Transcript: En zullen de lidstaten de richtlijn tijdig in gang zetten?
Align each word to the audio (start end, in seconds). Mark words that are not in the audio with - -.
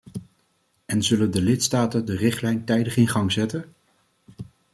En 0.85 1.03
zullen 1.03 1.31
de 1.31 1.41
lidstaten 1.41 2.05
de 2.05 2.15
richtlijn 2.15 2.65
tijdig 2.65 2.97
in 2.97 3.07
gang 3.07 3.31
zetten? 3.31 3.65